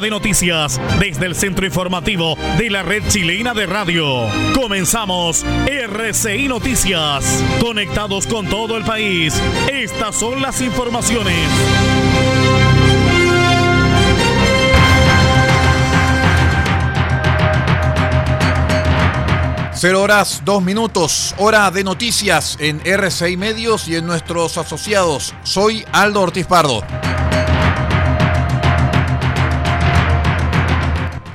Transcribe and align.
De 0.00 0.10
noticias 0.10 0.80
desde 1.00 1.26
el 1.26 1.34
centro 1.34 1.66
informativo 1.66 2.36
de 2.56 2.70
la 2.70 2.84
red 2.84 3.02
chilena 3.08 3.52
de 3.52 3.66
radio. 3.66 4.28
Comenzamos 4.54 5.44
RCI 5.66 6.46
Noticias. 6.46 7.42
Conectados 7.60 8.28
con 8.28 8.46
todo 8.46 8.76
el 8.76 8.84
país. 8.84 9.34
Estas 9.68 10.14
son 10.14 10.40
las 10.40 10.60
informaciones. 10.60 11.34
Cero 19.74 20.02
horas, 20.02 20.42
dos 20.44 20.62
minutos, 20.62 21.34
hora 21.38 21.72
de 21.72 21.82
noticias 21.82 22.56
en 22.60 22.80
RCI 22.84 23.36
Medios 23.36 23.88
y 23.88 23.96
en 23.96 24.06
nuestros 24.06 24.58
asociados. 24.58 25.34
Soy 25.42 25.84
Aldo 25.90 26.20
Ortiz 26.22 26.46
Pardo. 26.46 26.84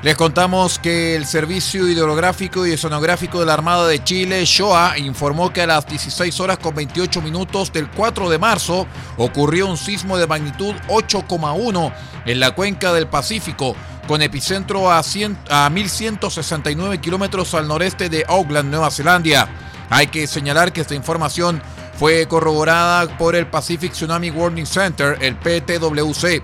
Les 0.04 0.16
contamos 0.16 0.78
que 0.78 1.16
el 1.16 1.24
Servicio 1.24 1.88
Hidrográfico 1.88 2.66
y 2.66 2.72
Esonográfico 2.72 3.40
de 3.40 3.46
la 3.46 3.54
Armada 3.54 3.88
de 3.88 4.04
Chile, 4.04 4.44
SHOA, 4.44 4.98
informó 4.98 5.50
que 5.50 5.62
a 5.62 5.66
las 5.66 5.86
16 5.86 6.40
horas 6.40 6.58
con 6.58 6.74
28 6.74 7.22
minutos 7.22 7.72
del 7.72 7.88
4 7.88 8.28
de 8.28 8.36
marzo 8.36 8.86
ocurrió 9.16 9.66
un 9.66 9.78
sismo 9.78 10.18
de 10.18 10.26
magnitud 10.26 10.74
8,1 10.88 11.90
en 12.26 12.38
la 12.38 12.54
cuenca 12.54 12.92
del 12.92 13.06
Pacífico, 13.06 13.74
con 14.06 14.20
epicentro 14.20 14.92
a, 14.92 15.02
100, 15.02 15.38
a 15.48 15.70
1169 15.70 16.98
kilómetros 16.98 17.54
al 17.54 17.66
noreste 17.66 18.10
de 18.10 18.26
Auckland, 18.28 18.68
Nueva 18.68 18.90
Zelanda. 18.90 19.48
Hay 19.88 20.08
que 20.08 20.26
señalar 20.26 20.74
que 20.74 20.82
esta 20.82 20.94
información 20.94 21.62
fue 21.98 22.28
corroborada 22.28 23.16
por 23.16 23.34
el 23.36 23.46
Pacific 23.46 23.92
Tsunami 23.92 24.28
Warning 24.28 24.66
Center, 24.66 25.16
el 25.22 25.36
PTWC. 25.36 26.42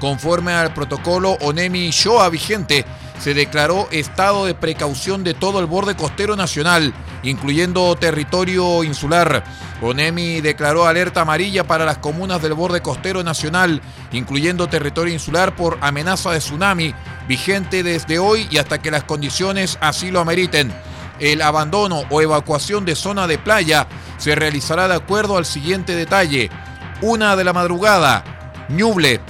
Conforme 0.00 0.52
al 0.52 0.74
protocolo 0.74 1.38
ONEMI-SHOA 1.42 2.28
vigente, 2.28 2.84
se 3.18 3.34
declaró 3.34 3.88
estado 3.90 4.46
de 4.46 4.54
precaución 4.54 5.24
de 5.24 5.34
todo 5.34 5.60
el 5.60 5.66
borde 5.66 5.94
costero 5.94 6.36
nacional, 6.36 6.92
incluyendo 7.22 7.94
territorio 7.96 8.82
insular. 8.84 9.44
ONEMI 9.80 10.40
declaró 10.40 10.86
alerta 10.86 11.22
amarilla 11.22 11.64
para 11.64 11.84
las 11.84 11.98
comunas 11.98 12.42
del 12.42 12.54
borde 12.54 12.80
costero 12.80 13.22
nacional, 13.22 13.80
incluyendo 14.12 14.68
territorio 14.68 15.12
insular 15.12 15.54
por 15.56 15.78
amenaza 15.80 16.30
de 16.30 16.38
tsunami, 16.38 16.94
vigente 17.28 17.82
desde 17.82 18.18
hoy 18.18 18.48
y 18.50 18.58
hasta 18.58 18.80
que 18.80 18.90
las 18.90 19.04
condiciones 19.04 19.78
así 19.80 20.10
lo 20.10 20.20
ameriten. 20.20 20.72
El 21.18 21.42
abandono 21.42 22.02
o 22.10 22.20
evacuación 22.20 22.84
de 22.84 22.96
zona 22.96 23.26
de 23.26 23.38
playa 23.38 23.86
se 24.18 24.34
realizará 24.34 24.88
de 24.88 24.94
acuerdo 24.94 25.36
al 25.36 25.46
siguiente 25.46 25.94
detalle. 25.94 26.50
Una 27.00 27.36
de 27.36 27.44
la 27.44 27.52
madrugada, 27.52 28.24
Ñuble, 28.68 29.20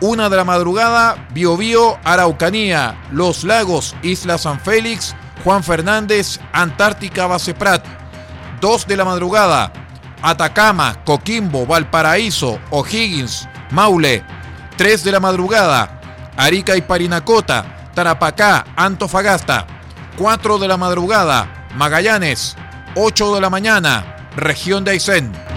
una 0.00 0.28
de 0.28 0.36
la 0.36 0.44
madrugada, 0.44 1.28
Biobío, 1.32 1.98
Araucanía, 2.04 3.00
Los 3.10 3.44
Lagos, 3.44 3.96
Isla 4.02 4.38
San 4.38 4.60
Félix, 4.60 5.14
Juan 5.44 5.64
Fernández, 5.64 6.40
Antártica, 6.52 7.26
Base 7.26 7.54
Prat. 7.54 7.84
Dos 8.60 8.86
de 8.86 8.96
la 8.96 9.04
madrugada, 9.04 9.72
Atacama, 10.22 11.02
Coquimbo, 11.04 11.66
Valparaíso, 11.66 12.58
O'Higgins, 12.70 13.48
Maule. 13.70 14.24
Tres 14.76 15.02
de 15.04 15.12
la 15.12 15.20
madrugada, 15.20 16.00
Arica 16.36 16.76
y 16.76 16.82
Parinacota, 16.82 17.90
Tarapacá, 17.94 18.64
Antofagasta. 18.76 19.66
Cuatro 20.16 20.58
de 20.58 20.68
la 20.68 20.76
madrugada, 20.76 21.66
Magallanes. 21.76 22.56
Ocho 22.94 23.34
de 23.34 23.40
la 23.40 23.50
mañana, 23.50 24.30
región 24.36 24.84
de 24.84 24.92
Aysén. 24.92 25.47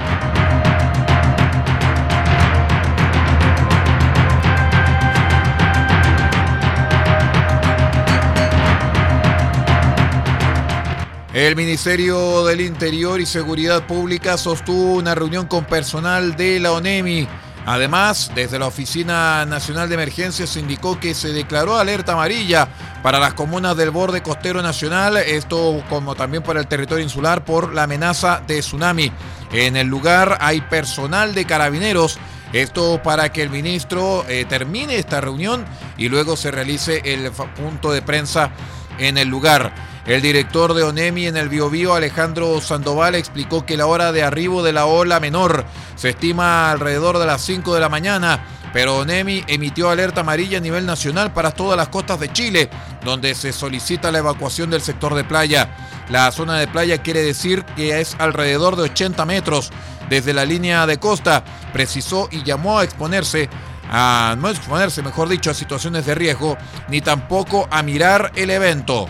El 11.34 11.56
Ministerio 11.56 12.44
del 12.44 12.60
Interior 12.60 13.22
y 13.22 13.26
Seguridad 13.26 13.88
Pública 13.88 14.38
sostuvo 14.38 14.96
una 14.96 15.16
reunión 15.16 15.48
con 15.48 15.64
personal 15.64 16.36
de 16.36 16.60
la 16.60 16.74
ONEMI. 16.74 17.26
Además, 17.66 18.34
desde 18.36 18.60
la 18.60 18.68
Oficina 18.68 19.46
Nacional 19.46 19.88
de 19.88 19.96
Emergencias 19.96 20.50
se 20.50 20.60
indicó 20.60 21.00
que 21.00 21.14
se 21.14 21.32
declaró 21.32 21.78
alerta 21.78 22.14
amarilla 22.14 22.68
para 23.02 23.18
las 23.18 23.34
comunas 23.34 23.78
del 23.78 23.92
borde 23.92 24.22
costero 24.22 24.62
nacional, 24.62 25.16
esto 25.16 25.82
como 25.90 26.16
también 26.16 26.44
para 26.44 26.60
el 26.60 26.68
territorio 26.68 27.02
insular 27.02 27.46
por 27.46 27.74
la 27.74 27.84
amenaza 27.84 28.42
de 28.46 28.60
tsunami. 28.60 29.10
En 29.54 29.78
el 29.78 29.88
lugar 29.88 30.38
hay 30.42 30.60
personal 30.60 31.34
de 31.34 31.46
carabineros, 31.46 32.20
esto 32.52 33.02
para 33.02 33.32
que 33.32 33.42
el 33.42 33.50
ministro 33.50 34.26
eh, 34.28 34.44
termine 34.50 34.98
esta 34.98 35.22
reunión 35.22 35.64
y 35.98 36.10
luego 36.10 36.36
se 36.36 36.52
realice 36.52 37.02
el 37.06 37.32
punto 37.32 37.94
de 37.94 38.02
prensa 38.02 38.52
en 38.98 39.18
el 39.18 39.30
lugar. 39.30 39.91
El 40.06 40.22
director 40.24 40.74
de 40.74 40.82
ONEMI 40.82 41.28
en 41.28 41.38
el 41.38 41.48
Biobío, 41.48 41.94
Alejandro 41.94 42.60
Sandoval, 42.60 43.14
explicó 43.14 43.66
que 43.66 43.78
la 43.78 43.86
hora 43.86 44.12
de 44.12 44.24
arribo 44.24 44.64
de 44.64 44.74
la 44.74 44.88
ola 44.88 45.20
menor 45.20 45.64
se 45.96 46.10
estima 46.10 46.72
alrededor 46.72 47.20
de 47.20 47.28
las 47.28 47.42
5 47.42 47.76
de 47.76 47.80
la 47.80 47.88
mañana, 47.88 48.44
pero 48.74 48.98
ONEMI 48.98 49.44
emitió 49.48 49.92
alerta 49.92 50.22
amarilla 50.22 50.58
a 50.58 50.62
nivel 50.62 50.88
nacional 50.88 51.34
para 51.34 51.52
todas 51.52 51.78
las 51.78 51.90
costas 51.90 52.20
de 52.20 52.34
Chile, 52.34 52.70
donde 53.06 53.36
se 53.36 53.54
solicita 53.54 54.12
la 54.12 54.20
evacuación 54.20 54.72
del 54.72 54.82
sector 54.82 55.14
de 55.14 55.24
playa. 55.24 55.70
La 56.10 56.32
zona 56.32 56.58
de 56.58 56.68
playa 56.68 56.98
quiere 57.04 57.22
decir 57.22 57.64
que 57.76 58.02
es 58.02 58.16
alrededor 58.18 58.78
de 58.78 58.84
80 58.84 59.24
metros 59.26 59.70
desde 60.10 60.34
la 60.34 60.46
línea 60.46 60.88
de 60.88 60.98
costa, 60.98 61.44
precisó 61.74 62.28
y 62.32 62.42
llamó 62.42 62.80
a 62.80 62.84
exponerse 62.84 63.50
a 63.94 64.36
no 64.40 64.50
exponerse, 64.50 65.04
mejor 65.04 65.28
dicho, 65.28 65.52
a 65.52 65.54
situaciones 65.54 66.06
de 66.06 66.16
riesgo, 66.16 66.58
ni 66.88 67.02
tampoco 67.02 67.68
a 67.70 67.84
mirar 67.84 68.32
el 68.36 68.50
evento. 68.50 69.06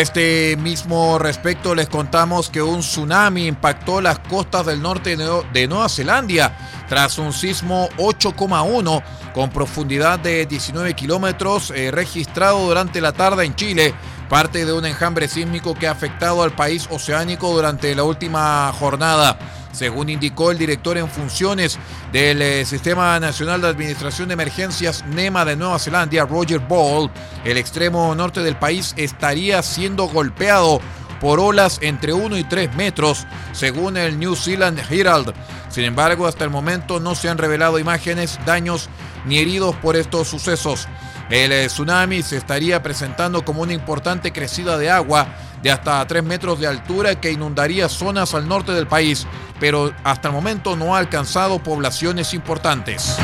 Este 0.00 0.56
mismo 0.56 1.18
respecto 1.18 1.74
les 1.74 1.86
contamos 1.86 2.48
que 2.48 2.62
un 2.62 2.80
tsunami 2.80 3.46
impactó 3.46 4.00
las 4.00 4.18
costas 4.18 4.64
del 4.64 4.80
norte 4.80 5.14
de 5.14 5.68
Nueva 5.68 5.90
Zelanda 5.90 6.56
tras 6.88 7.18
un 7.18 7.34
sismo 7.34 7.90
8,1 7.98 9.02
con 9.34 9.50
profundidad 9.50 10.18
de 10.18 10.46
19 10.46 10.94
kilómetros 10.94 11.70
eh, 11.70 11.90
registrado 11.90 12.66
durante 12.66 13.02
la 13.02 13.12
tarde 13.12 13.44
en 13.44 13.54
Chile, 13.54 13.92
parte 14.30 14.64
de 14.64 14.72
un 14.72 14.86
enjambre 14.86 15.28
sísmico 15.28 15.74
que 15.74 15.86
ha 15.86 15.90
afectado 15.90 16.42
al 16.42 16.52
país 16.52 16.88
oceánico 16.90 17.52
durante 17.52 17.94
la 17.94 18.04
última 18.04 18.72
jornada. 18.72 19.38
Según 19.72 20.08
indicó 20.08 20.50
el 20.50 20.58
director 20.58 20.98
en 20.98 21.08
funciones 21.08 21.78
del 22.12 22.42
eh, 22.42 22.64
Sistema 22.64 23.18
Nacional 23.20 23.60
de 23.60 23.68
Administración 23.68 24.28
de 24.28 24.34
Emergencias 24.34 25.04
NEMA 25.06 25.44
de 25.44 25.56
Nueva 25.56 25.78
Zelanda, 25.78 26.26
Roger 26.26 26.58
Ball, 26.58 27.10
el 27.44 27.56
extremo 27.56 28.14
norte 28.14 28.42
del 28.42 28.56
país 28.56 28.94
estaría 28.96 29.62
siendo 29.62 30.08
golpeado 30.08 30.80
por 31.20 31.38
olas 31.38 31.78
entre 31.82 32.12
1 32.12 32.38
y 32.38 32.44
3 32.44 32.74
metros, 32.74 33.26
según 33.52 33.96
el 33.96 34.18
New 34.18 34.34
Zealand 34.34 34.80
Herald. 34.90 35.34
Sin 35.68 35.84
embargo, 35.84 36.26
hasta 36.26 36.44
el 36.44 36.50
momento 36.50 36.98
no 36.98 37.14
se 37.14 37.28
han 37.28 37.38
revelado 37.38 37.78
imágenes, 37.78 38.38
daños 38.44 38.88
ni 39.26 39.38
heridos 39.38 39.76
por 39.76 39.96
estos 39.96 40.28
sucesos. 40.28 40.88
El 41.28 41.52
eh, 41.52 41.66
tsunami 41.66 42.22
se 42.22 42.36
estaría 42.36 42.82
presentando 42.82 43.44
como 43.44 43.62
una 43.62 43.72
importante 43.72 44.32
crecida 44.32 44.78
de 44.78 44.90
agua 44.90 45.28
de 45.62 45.70
hasta 45.70 46.06
3 46.06 46.22
metros 46.24 46.60
de 46.60 46.66
altura 46.66 47.20
que 47.20 47.30
inundaría 47.30 47.88
zonas 47.88 48.34
al 48.34 48.48
norte 48.48 48.72
del 48.72 48.86
país, 48.86 49.26
pero 49.58 49.92
hasta 50.04 50.28
el 50.28 50.34
momento 50.34 50.76
no 50.76 50.94
ha 50.94 50.98
alcanzado 50.98 51.58
poblaciones 51.62 52.34
importantes. 52.34 53.16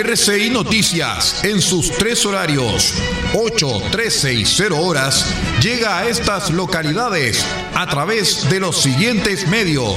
RCI 0.00 0.50
Noticias, 0.50 1.44
en 1.44 1.60
sus 1.60 1.90
tres 1.90 2.24
horarios, 2.24 2.94
8, 3.34 3.82
13 3.90 4.34
y 4.34 4.46
0 4.46 4.78
horas, 4.80 5.34
llega 5.60 5.98
a 5.98 6.08
estas 6.08 6.50
localidades 6.50 7.44
a 7.74 7.86
través 7.86 8.48
de 8.48 8.60
los 8.60 8.80
siguientes 8.80 9.48
medios. 9.48 9.96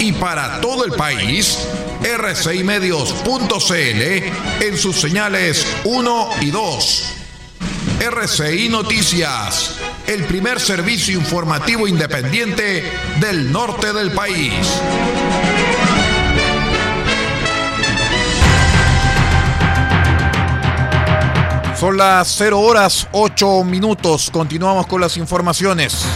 Y 0.00 0.12
para 0.12 0.60
todo 0.60 0.84
el 0.84 0.92
país, 0.92 1.58
rcimedios.cl 2.02 4.64
en 4.64 4.76
sus 4.76 5.00
señales 5.00 5.66
1 5.84 6.30
y 6.40 6.50
2. 6.50 7.14
RCI 8.00 8.68
Noticias, 8.68 9.76
el 10.06 10.24
primer 10.24 10.60
servicio 10.60 11.18
informativo 11.18 11.88
independiente 11.88 12.84
del 13.18 13.50
norte 13.50 13.92
del 13.92 14.12
país. 14.12 14.52
Son 21.78 21.96
las 21.96 22.28
0 22.38 22.60
horas 22.60 23.08
8 23.12 23.64
minutos. 23.64 24.30
Continuamos 24.30 24.86
con 24.86 25.00
las 25.00 25.16
informaciones. 25.16 26.06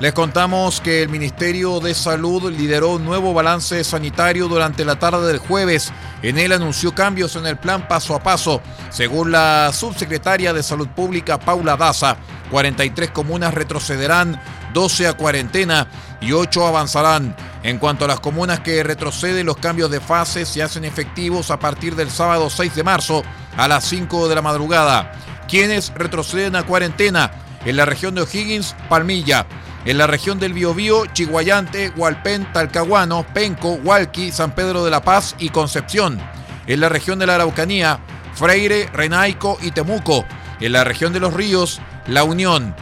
Les 0.00 0.12
contamos 0.12 0.80
que 0.80 1.02
el 1.02 1.08
Ministerio 1.08 1.80
de 1.80 1.92
Salud 1.92 2.52
lideró 2.52 2.90
un 2.90 3.04
nuevo 3.04 3.34
balance 3.34 3.82
sanitario 3.82 4.46
durante 4.46 4.84
la 4.84 4.96
tarde 4.96 5.26
del 5.26 5.38
jueves. 5.38 5.92
En 6.22 6.38
él 6.38 6.52
anunció 6.52 6.94
cambios 6.94 7.34
en 7.34 7.46
el 7.46 7.56
plan 7.56 7.88
paso 7.88 8.14
a 8.14 8.22
paso. 8.22 8.62
Según 8.90 9.32
la 9.32 9.72
subsecretaria 9.72 10.52
de 10.52 10.62
Salud 10.62 10.86
Pública, 10.86 11.40
Paula 11.40 11.76
Daza, 11.76 12.16
43 12.52 13.10
comunas 13.10 13.52
retrocederán, 13.54 14.40
12 14.72 15.08
a 15.08 15.14
cuarentena 15.14 15.88
y 16.20 16.30
8 16.30 16.64
avanzarán. 16.64 17.34
En 17.64 17.78
cuanto 17.78 18.04
a 18.04 18.08
las 18.08 18.20
comunas 18.20 18.60
que 18.60 18.84
retroceden, 18.84 19.46
los 19.46 19.56
cambios 19.56 19.90
de 19.90 20.00
fase 20.00 20.46
se 20.46 20.62
hacen 20.62 20.84
efectivos 20.84 21.50
a 21.50 21.58
partir 21.58 21.96
del 21.96 22.12
sábado 22.12 22.50
6 22.50 22.72
de 22.76 22.84
marzo 22.84 23.24
a 23.56 23.66
las 23.66 23.82
5 23.88 24.28
de 24.28 24.34
la 24.36 24.42
madrugada. 24.42 25.10
Quienes 25.48 25.92
retroceden 25.96 26.54
a 26.54 26.62
cuarentena 26.62 27.32
en 27.64 27.76
la 27.76 27.84
región 27.84 28.14
de 28.14 28.22
O'Higgins, 28.22 28.76
Palmilla 28.88 29.44
en 29.84 29.98
la 29.98 30.06
región 30.06 30.38
del 30.38 30.52
Biobío, 30.52 31.06
Chihuayante, 31.06 31.92
Hualpén, 31.96 32.52
Talcahuano, 32.52 33.24
Penco, 33.32 33.74
Hualqui, 33.82 34.32
San 34.32 34.52
Pedro 34.52 34.84
de 34.84 34.90
la 34.90 35.02
Paz 35.02 35.34
y 35.38 35.48
Concepción. 35.50 36.18
En 36.66 36.80
la 36.80 36.88
región 36.88 37.18
de 37.18 37.26
la 37.26 37.36
Araucanía, 37.36 38.00
Freire, 38.34 38.88
Renaico 38.92 39.58
y 39.62 39.70
Temuco. 39.70 40.24
En 40.60 40.72
la 40.72 40.84
región 40.84 41.12
de 41.12 41.20
los 41.20 41.32
Ríos, 41.32 41.80
La 42.06 42.24
Unión. 42.24 42.74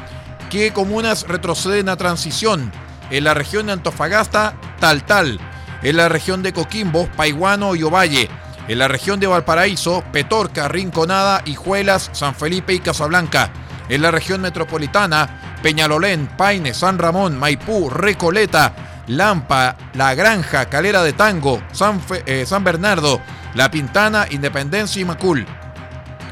¿Qué 0.50 0.72
comunas 0.72 1.26
retroceden 1.28 1.88
a 1.88 1.96
transición? 1.96 2.72
En 3.10 3.24
la 3.24 3.34
región 3.34 3.66
de 3.66 3.72
Antofagasta, 3.72 4.54
Taltal. 4.80 5.38
En 5.82 5.96
la 5.96 6.08
región 6.08 6.42
de 6.42 6.52
Coquimbo, 6.52 7.06
Paiguano 7.16 7.74
y 7.76 7.82
Ovalle. 7.82 8.28
En 8.68 8.78
la 8.78 8.88
región 8.88 9.20
de 9.20 9.28
Valparaíso, 9.28 10.02
Petorca, 10.10 10.66
Rinconada, 10.66 11.42
Hijuelas, 11.44 12.10
San 12.12 12.34
Felipe 12.34 12.74
y 12.74 12.80
Casablanca. 12.80 13.50
En 13.88 14.02
la 14.02 14.10
región 14.10 14.40
metropolitana, 14.40 15.55
Peñalolén, 15.66 16.28
Paine, 16.28 16.72
San 16.72 16.96
Ramón, 16.96 17.36
Maipú, 17.36 17.90
Recoleta, 17.90 19.02
Lampa, 19.08 19.76
La 19.94 20.14
Granja, 20.14 20.66
Calera 20.66 21.02
de 21.02 21.12
Tango, 21.12 21.60
San, 21.72 22.00
eh, 22.24 22.44
San 22.46 22.62
Bernardo, 22.62 23.20
La 23.54 23.68
Pintana, 23.68 24.28
Independencia 24.30 25.02
y 25.02 25.04
Macul. 25.04 25.44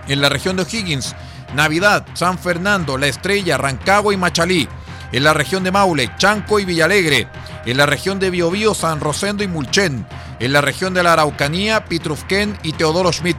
En 0.06 0.20
la 0.20 0.28
región 0.28 0.54
de 0.54 0.62
O'Higgins, 0.62 1.16
Navidad, 1.52 2.06
San 2.14 2.38
Fernando, 2.38 2.96
La 2.96 3.08
Estrella, 3.08 3.58
Rancagua 3.58 4.14
y 4.14 4.16
Machalí. 4.16 4.68
En 5.10 5.24
la 5.24 5.34
región 5.34 5.64
de 5.64 5.72
Maule, 5.72 6.12
Chanco 6.16 6.60
y 6.60 6.64
Villalegre. 6.64 7.26
En 7.66 7.76
la 7.76 7.86
región 7.86 8.20
de 8.20 8.30
Biobío, 8.30 8.72
San 8.72 9.00
Rosendo 9.00 9.42
y 9.42 9.48
Mulchen. 9.48 10.06
En 10.38 10.52
la 10.52 10.60
región 10.60 10.94
de 10.94 11.02
la 11.02 11.14
Araucanía, 11.14 11.86
Pitrufquén 11.86 12.56
y 12.62 12.74
Teodoro 12.74 13.12
Schmidt. 13.12 13.38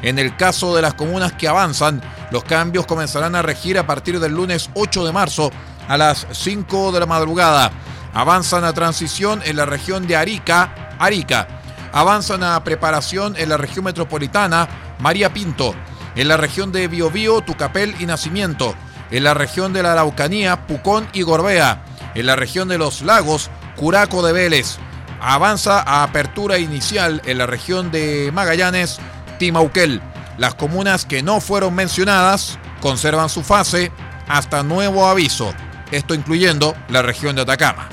En 0.00 0.18
el 0.18 0.36
caso 0.36 0.74
de 0.74 0.80
las 0.80 0.94
comunas 0.94 1.34
que 1.34 1.48
avanzan, 1.48 2.00
los 2.34 2.42
cambios 2.42 2.84
comenzarán 2.84 3.36
a 3.36 3.42
regir 3.42 3.78
a 3.78 3.86
partir 3.86 4.18
del 4.18 4.32
lunes 4.32 4.68
8 4.74 5.04
de 5.04 5.12
marzo 5.12 5.52
a 5.86 5.96
las 5.96 6.26
5 6.32 6.90
de 6.90 6.98
la 6.98 7.06
madrugada. 7.06 7.70
Avanzan 8.12 8.64
a 8.64 8.72
transición 8.72 9.40
en 9.44 9.54
la 9.54 9.66
región 9.66 10.08
de 10.08 10.16
Arica, 10.16 10.96
Arica. 10.98 11.46
avanzan 11.92 12.42
a 12.42 12.64
preparación 12.64 13.36
en 13.36 13.50
la 13.50 13.56
región 13.56 13.84
metropolitana 13.84 14.68
María 14.98 15.32
Pinto, 15.32 15.76
en 16.16 16.26
la 16.26 16.36
región 16.36 16.72
de 16.72 16.88
Biobío, 16.88 17.40
Tucapel 17.42 17.94
y 18.00 18.06
Nacimiento, 18.06 18.74
en 19.12 19.22
la 19.22 19.34
región 19.34 19.72
de 19.72 19.84
la 19.84 19.92
Araucanía, 19.92 20.66
Pucón 20.66 21.06
y 21.12 21.22
Gorbea, 21.22 21.84
en 22.16 22.26
la 22.26 22.34
región 22.34 22.66
de 22.66 22.78
los 22.78 23.02
lagos, 23.02 23.48
Curaco 23.76 24.26
de 24.26 24.32
Vélez. 24.32 24.78
Avanza 25.20 25.80
a 25.82 26.02
apertura 26.02 26.58
inicial 26.58 27.22
en 27.26 27.38
la 27.38 27.46
región 27.46 27.92
de 27.92 28.32
Magallanes, 28.34 28.98
Timauquel. 29.38 30.02
Las 30.36 30.54
comunas 30.54 31.04
que 31.04 31.22
no 31.22 31.40
fueron 31.40 31.74
mencionadas 31.74 32.58
conservan 32.80 33.28
su 33.28 33.42
fase 33.42 33.92
hasta 34.26 34.62
nuevo 34.62 35.06
aviso, 35.06 35.54
esto 35.92 36.14
incluyendo 36.14 36.74
la 36.88 37.02
región 37.02 37.36
de 37.36 37.42
Atacama. 37.42 37.88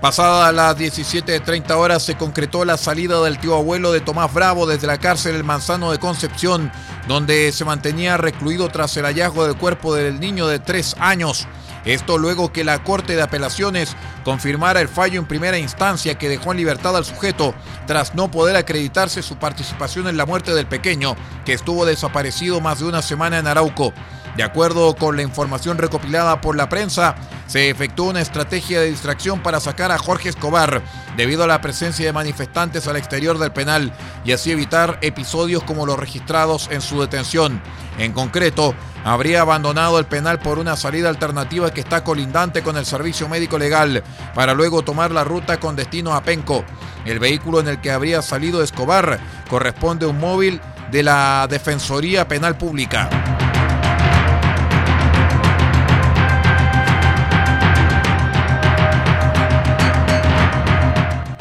Pasada 0.00 0.52
las 0.52 0.76
17.30 0.76 1.70
horas 1.72 2.04
se 2.04 2.16
concretó 2.16 2.64
la 2.64 2.76
salida 2.76 3.20
del 3.20 3.38
tío 3.38 3.56
abuelo 3.56 3.90
de 3.90 4.00
Tomás 4.00 4.32
Bravo 4.32 4.64
desde 4.64 4.86
la 4.86 4.98
cárcel 4.98 5.34
El 5.34 5.42
Manzano 5.42 5.90
de 5.90 5.98
Concepción, 5.98 6.70
donde 7.08 7.50
se 7.50 7.64
mantenía 7.64 8.16
recluido 8.16 8.68
tras 8.68 8.96
el 8.96 9.04
hallazgo 9.04 9.44
del 9.44 9.56
cuerpo 9.56 9.94
del 9.94 10.20
niño 10.20 10.46
de 10.46 10.60
tres 10.60 10.94
años. 11.00 11.48
Esto 11.88 12.18
luego 12.18 12.52
que 12.52 12.64
la 12.64 12.84
Corte 12.84 13.16
de 13.16 13.22
Apelaciones 13.22 13.96
confirmara 14.22 14.82
el 14.82 14.88
fallo 14.88 15.18
en 15.18 15.24
primera 15.26 15.56
instancia 15.56 16.18
que 16.18 16.28
dejó 16.28 16.52
en 16.52 16.58
libertad 16.58 16.94
al 16.94 17.06
sujeto 17.06 17.54
tras 17.86 18.14
no 18.14 18.30
poder 18.30 18.56
acreditarse 18.56 19.22
su 19.22 19.36
participación 19.36 20.06
en 20.06 20.18
la 20.18 20.26
muerte 20.26 20.52
del 20.52 20.66
pequeño, 20.66 21.16
que 21.46 21.54
estuvo 21.54 21.86
desaparecido 21.86 22.60
más 22.60 22.80
de 22.80 22.84
una 22.84 23.00
semana 23.00 23.38
en 23.38 23.46
Arauco. 23.46 23.94
De 24.38 24.44
acuerdo 24.44 24.94
con 24.94 25.16
la 25.16 25.22
información 25.22 25.78
recopilada 25.78 26.40
por 26.40 26.54
la 26.54 26.68
prensa, 26.68 27.16
se 27.48 27.70
efectuó 27.70 28.10
una 28.10 28.20
estrategia 28.20 28.80
de 28.80 28.88
distracción 28.88 29.42
para 29.42 29.58
sacar 29.58 29.90
a 29.90 29.98
Jorge 29.98 30.28
Escobar 30.28 30.80
debido 31.16 31.42
a 31.42 31.48
la 31.48 31.60
presencia 31.60 32.06
de 32.06 32.12
manifestantes 32.12 32.86
al 32.86 32.94
exterior 32.94 33.38
del 33.38 33.50
penal 33.50 33.92
y 34.24 34.30
así 34.30 34.52
evitar 34.52 35.00
episodios 35.02 35.64
como 35.64 35.86
los 35.86 35.98
registrados 35.98 36.68
en 36.70 36.82
su 36.82 37.00
detención. 37.00 37.60
En 37.98 38.12
concreto, 38.12 38.76
habría 39.02 39.40
abandonado 39.40 39.98
el 39.98 40.04
penal 40.04 40.38
por 40.38 40.60
una 40.60 40.76
salida 40.76 41.08
alternativa 41.08 41.72
que 41.72 41.80
está 41.80 42.04
colindante 42.04 42.62
con 42.62 42.76
el 42.76 42.86
servicio 42.86 43.28
médico 43.28 43.58
legal 43.58 44.04
para 44.36 44.54
luego 44.54 44.82
tomar 44.84 45.10
la 45.10 45.24
ruta 45.24 45.58
con 45.58 45.74
destino 45.74 46.14
a 46.14 46.22
Penco. 46.22 46.64
El 47.04 47.18
vehículo 47.18 47.58
en 47.58 47.66
el 47.66 47.80
que 47.80 47.90
habría 47.90 48.22
salido 48.22 48.62
Escobar 48.62 49.18
corresponde 49.50 50.06
a 50.06 50.10
un 50.10 50.20
móvil 50.20 50.60
de 50.92 51.02
la 51.02 51.48
Defensoría 51.50 52.28
Penal 52.28 52.56
Pública. 52.56 53.27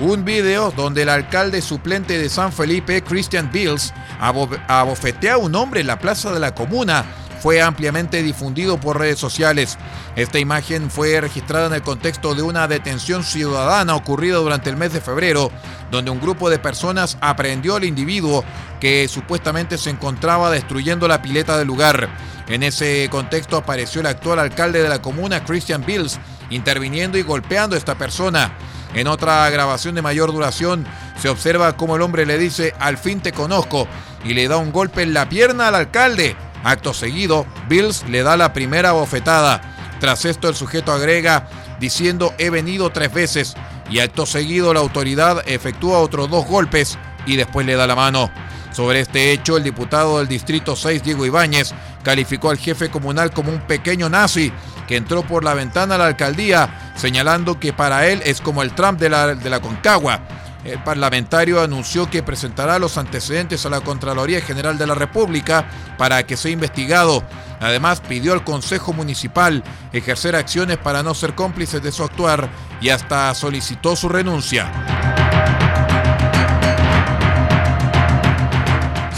Un 0.07 0.23
video 0.23 0.71
donde 0.71 1.01
el 1.01 1.09
alcalde 1.09 1.61
suplente 1.61 2.17
de 2.17 2.29
San 2.29 2.53
Felipe, 2.53 3.03
Christian 3.03 3.51
Bills, 3.51 3.93
abofetea 4.19 5.33
a 5.33 5.37
un 5.37 5.53
hombre 5.55 5.81
en 5.81 5.87
la 5.87 5.99
plaza 5.99 6.31
de 6.31 6.39
la 6.39 6.55
comuna 6.55 7.05
fue 7.41 7.61
ampliamente 7.61 8.23
difundido 8.23 8.79
por 8.79 8.97
redes 8.97 9.19
sociales. 9.19 9.77
Esta 10.15 10.39
imagen 10.39 10.89
fue 10.89 11.21
registrada 11.21 11.67
en 11.67 11.73
el 11.73 11.81
contexto 11.81 12.35
de 12.35 12.41
una 12.41 12.67
detención 12.67 13.23
ciudadana 13.23 13.95
ocurrida 13.95 14.37
durante 14.37 14.69
el 14.69 14.77
mes 14.77 14.93
de 14.93 15.01
febrero, 15.01 15.51
donde 15.91 16.09
un 16.09 16.19
grupo 16.19 16.49
de 16.49 16.57
personas 16.57 17.17
aprehendió 17.21 17.75
al 17.75 17.83
individuo 17.83 18.43
que 18.79 19.07
supuestamente 19.07 19.77
se 19.77 19.89
encontraba 19.89 20.49
destruyendo 20.49 21.07
la 21.07 21.21
pileta 21.21 21.57
del 21.57 21.67
lugar. 21.67 22.09
En 22.47 22.63
ese 22.63 23.07
contexto 23.11 23.57
apareció 23.57 24.01
el 24.01 24.07
actual 24.07 24.39
alcalde 24.39 24.81
de 24.81 24.89
la 24.89 25.01
comuna, 25.01 25.43
Christian 25.43 25.85
Bills, 25.85 26.19
interviniendo 26.49 27.17
y 27.17 27.23
golpeando 27.23 27.75
a 27.75 27.79
esta 27.79 27.95
persona. 27.95 28.53
En 28.93 29.07
otra 29.07 29.49
grabación 29.49 29.95
de 29.95 30.01
mayor 30.01 30.31
duración 30.31 30.85
se 31.21 31.29
observa 31.29 31.75
cómo 31.77 31.95
el 31.95 32.01
hombre 32.01 32.25
le 32.25 32.37
dice 32.37 32.73
al 32.79 32.97
fin 32.97 33.19
te 33.19 33.31
conozco 33.31 33.87
y 34.23 34.33
le 34.33 34.47
da 34.47 34.57
un 34.57 34.71
golpe 34.71 35.03
en 35.03 35.13
la 35.13 35.29
pierna 35.29 35.67
al 35.67 35.75
alcalde. 35.75 36.35
Acto 36.63 36.93
seguido, 36.93 37.45
Bills 37.69 38.05
le 38.07 38.23
da 38.23 38.37
la 38.37 38.53
primera 38.53 38.91
bofetada. 38.91 39.61
Tras 39.99 40.25
esto 40.25 40.49
el 40.49 40.55
sujeto 40.55 40.91
agrega 40.91 41.47
diciendo 41.79 42.33
he 42.37 42.49
venido 42.49 42.91
tres 42.91 43.13
veces 43.13 43.55
y 43.89 43.99
acto 43.99 44.25
seguido 44.25 44.73
la 44.73 44.79
autoridad 44.79 45.43
efectúa 45.47 45.99
otros 45.99 46.29
dos 46.29 46.45
golpes 46.45 46.97
y 47.25 47.35
después 47.35 47.65
le 47.65 47.75
da 47.75 47.87
la 47.87 47.95
mano. 47.95 48.31
Sobre 48.71 48.99
este 48.99 49.31
hecho, 49.31 49.57
el 49.57 49.63
diputado 49.63 50.19
del 50.19 50.27
Distrito 50.27 50.75
6, 50.75 51.01
Diego 51.01 51.25
Ibáñez, 51.25 51.73
calificó 52.03 52.51
al 52.51 52.59
jefe 52.59 52.89
comunal 52.89 53.31
como 53.31 53.51
un 53.51 53.61
pequeño 53.61 54.07
nazi 54.07 54.51
que 54.87 54.95
entró 54.95 55.23
por 55.23 55.43
la 55.43 55.53
ventana 55.53 55.95
a 55.95 55.97
la 55.97 56.07
alcaldía, 56.07 56.93
señalando 56.95 57.59
que 57.59 57.73
para 57.73 58.07
él 58.07 58.21
es 58.25 58.41
como 58.41 58.63
el 58.63 58.73
Trump 58.73 58.99
de 58.99 59.09
la, 59.09 59.35
de 59.35 59.49
la 59.49 59.59
Concagua. 59.59 60.21
El 60.63 60.79
parlamentario 60.83 61.61
anunció 61.61 62.09
que 62.09 62.23
presentará 62.23 62.79
los 62.79 62.97
antecedentes 62.97 63.65
a 63.65 63.69
la 63.69 63.81
Contraloría 63.81 64.41
General 64.41 64.77
de 64.77 64.87
la 64.87 64.95
República 64.95 65.65
para 65.97 66.25
que 66.25 66.35
sea 66.35 66.51
investigado. 66.51 67.23
Además, 67.59 68.01
pidió 68.01 68.33
al 68.33 68.43
Consejo 68.43 68.91
Municipal 68.91 69.63
ejercer 69.93 70.35
acciones 70.35 70.77
para 70.77 71.03
no 71.03 71.13
ser 71.13 71.35
cómplices 71.35 71.81
de 71.81 71.91
su 71.91 72.03
actuar 72.03 72.49
y 72.81 72.89
hasta 72.89 73.33
solicitó 73.33 73.95
su 73.95 74.09
renuncia. 74.09 74.96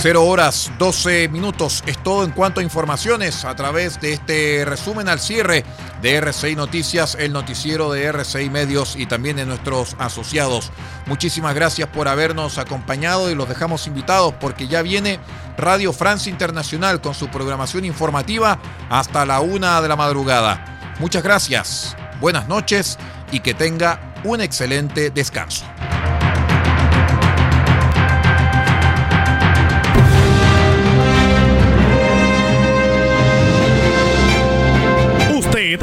0 0.01 0.25
horas 0.25 0.71
12 0.79 1.27
minutos 1.27 1.83
es 1.85 2.01
todo 2.01 2.23
en 2.23 2.31
cuanto 2.31 2.61
a 2.61 2.63
informaciones 2.63 3.43
a 3.43 3.53
través 3.57 3.99
de 3.99 4.13
este 4.13 4.63
resumen 4.63 5.09
al 5.09 5.19
cierre 5.19 5.65
de 6.01 6.15
RCI 6.15 6.55
Noticias, 6.55 7.17
el 7.19 7.33
noticiero 7.33 7.91
de 7.91 8.05
RCI 8.05 8.49
Medios 8.49 8.95
y 8.95 9.07
también 9.07 9.35
de 9.35 9.45
nuestros 9.45 9.97
asociados. 9.99 10.71
Muchísimas 11.05 11.53
gracias 11.53 11.89
por 11.89 12.07
habernos 12.07 12.59
acompañado 12.59 13.29
y 13.29 13.35
los 13.35 13.49
dejamos 13.49 13.87
invitados 13.87 14.33
porque 14.39 14.69
ya 14.69 14.81
viene 14.83 15.19
Radio 15.57 15.91
Francia 15.91 16.29
Internacional 16.29 17.01
con 17.01 17.13
su 17.13 17.27
programación 17.27 17.83
informativa 17.83 18.57
hasta 18.89 19.25
la 19.25 19.41
una 19.41 19.81
de 19.81 19.89
la 19.89 19.97
madrugada. 19.97 20.95
Muchas 20.99 21.23
gracias, 21.23 21.97
buenas 22.21 22.47
noches 22.47 22.97
y 23.33 23.41
que 23.41 23.53
tenga 23.53 24.13
un 24.23 24.39
excelente 24.39 25.09
descanso. 25.09 25.65